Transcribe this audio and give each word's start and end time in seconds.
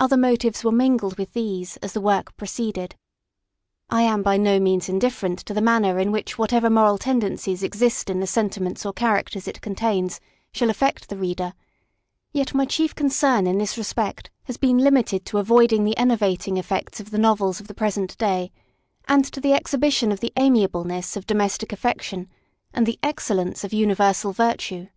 Other 0.00 0.16
motives 0.16 0.64
were 0.64 0.72
mingled 0.72 1.16
with 1.16 1.34
these 1.34 1.76
as 1.76 1.92
the 1.92 2.00
work 2.00 2.36
proceeded. 2.36 2.96
I 3.90 4.02
am 4.02 4.20
by 4.24 4.36
no 4.36 4.58
means 4.58 4.88
indifferent 4.88 5.38
to 5.46 5.54
the 5.54 5.60
manner 5.60 6.00
in 6.00 6.10
which 6.10 6.36
whatever 6.36 6.68
moral 6.68 6.98
tendencies 6.98 7.62
exist 7.62 8.10
in 8.10 8.18
the 8.18 8.26
sentiments 8.26 8.84
or 8.84 8.92
characters 8.92 9.46
it 9.46 9.60
contains 9.60 10.18
shall 10.52 10.68
affect 10.68 11.08
the 11.08 11.16
reader; 11.16 11.52
yet 12.32 12.54
my 12.56 12.64
chief 12.64 12.92
concern 12.96 13.46
in 13.46 13.58
this 13.58 13.78
respect 13.78 14.30
has 14.46 14.56
been 14.56 14.78
limited 14.78 15.24
to 15.26 15.32
the 15.34 15.38
avoiding 15.38 15.84
the 15.84 15.96
enervating 15.96 16.56
effects 16.56 16.98
of 16.98 17.12
the 17.12 17.16
novels 17.18 17.60
of 17.60 17.68
the 17.68 17.72
present 17.72 18.18
day, 18.18 18.50
and 19.06 19.24
to 19.26 19.40
the 19.40 19.52
exhibition 19.54 20.10
of 20.10 20.18
the 20.18 20.32
amiableness 20.36 21.14
of 21.16 21.24
domestic 21.24 21.72
affection, 21.72 22.28
and 22.74 22.84
the 22.84 22.98
excellence 23.04 23.62
of 23.62 23.72
universal 23.72 24.32
virtue. 24.32 24.88